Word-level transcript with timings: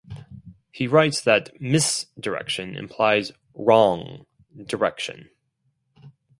He 0.71 0.87
writes 0.87 1.21
that 1.21 1.61
"Mis"direction 1.61 2.75
implies 2.75 3.33
'wrong' 3.53 4.25
direction. 4.65 5.29